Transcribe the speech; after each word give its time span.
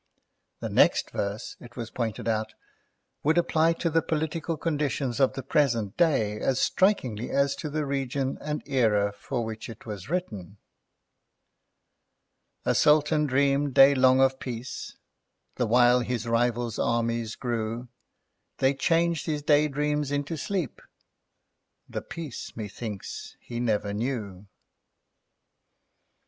The 0.61 0.69
next 0.69 1.11
verse, 1.11 1.55
it 1.59 1.77
was 1.77 1.91
pointed 1.91 2.27
out, 2.27 2.55
would 3.23 3.37
apply 3.37 3.73
to 3.73 3.87
the 3.91 4.01
political 4.01 4.57
conditions 4.57 5.19
of 5.19 5.33
the 5.33 5.43
present 5.43 5.95
day 5.95 6.39
as 6.39 6.59
strikingly 6.59 7.29
as 7.29 7.55
to 7.57 7.69
the 7.69 7.85
region 7.85 8.39
and 8.41 8.63
era 8.67 9.11
for 9.15 9.45
which 9.45 9.69
it 9.69 9.85
was 9.85 10.09
written— 10.09 10.57
"A 12.65 12.73
Sultan 12.73 13.27
dreamed 13.27 13.75
day 13.75 13.93
long 13.93 14.19
of 14.19 14.39
Peace, 14.39 14.95
The 15.57 15.67
while 15.67 15.99
his 15.99 16.27
Rivals' 16.27 16.79
armies 16.79 17.35
grew: 17.35 17.87
They 18.57 18.73
changed 18.73 19.27
his 19.27 19.43
Day 19.43 19.67
dreams 19.67 20.09
into 20.11 20.35
sleep 20.35 20.81
—The 21.87 22.01
Peace, 22.01 22.57
methinks, 22.57 23.37
he 23.39 23.59
never 23.59 23.93
knew." 23.93 24.47